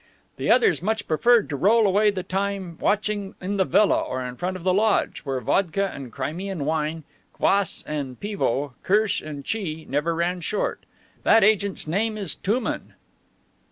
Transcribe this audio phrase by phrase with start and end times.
[0.37, 4.35] The others much preferred to roll away the time watching in the villa or in
[4.35, 9.85] front of the lodge, where vodka and Crimean wine, kwass and pivo, kirsch and tchi,
[9.87, 10.87] never ran short.
[11.21, 12.95] That agent's name is Touman."